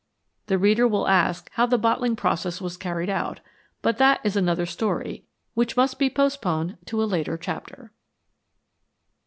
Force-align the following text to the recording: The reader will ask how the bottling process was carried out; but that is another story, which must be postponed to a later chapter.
The 0.47 0.57
reader 0.57 0.87
will 0.87 1.07
ask 1.07 1.51
how 1.53 1.67
the 1.67 1.77
bottling 1.77 2.15
process 2.15 2.59
was 2.59 2.75
carried 2.75 3.07
out; 3.07 3.39
but 3.83 3.99
that 3.99 4.19
is 4.23 4.35
another 4.35 4.65
story, 4.65 5.25
which 5.53 5.77
must 5.77 5.99
be 5.99 6.09
postponed 6.09 6.79
to 6.87 7.03
a 7.03 7.05
later 7.05 7.37
chapter. 7.37 7.91